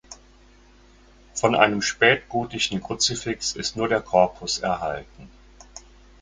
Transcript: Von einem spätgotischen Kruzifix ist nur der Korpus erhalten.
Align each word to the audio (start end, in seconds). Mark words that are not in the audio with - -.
Von 1.35 1.53
einem 1.53 1.83
spätgotischen 1.83 2.81
Kruzifix 2.81 3.51
ist 3.55 3.77
nur 3.77 3.87
der 3.87 4.01
Korpus 4.01 4.57
erhalten. 4.57 5.29